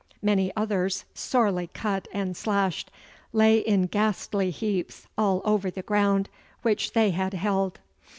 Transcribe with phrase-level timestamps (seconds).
[0.23, 2.89] Many others, sorely cut and slashed,
[3.33, 6.27] lay in ghastly heaps all over the ground
[6.63, 7.79] which they had held.